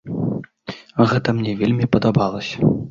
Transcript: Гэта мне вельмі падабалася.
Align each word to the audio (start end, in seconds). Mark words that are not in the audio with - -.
Гэта 1.11 1.37
мне 1.39 1.51
вельмі 1.61 1.85
падабалася. 1.97 2.75